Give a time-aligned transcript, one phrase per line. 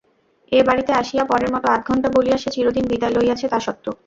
[0.51, 3.85] এ বাড়িতে আসিয়া পরের মতো আধঘণ্টা বলিয়া সে চিরদিন বিদায় লইয়াছে, তা সত্য।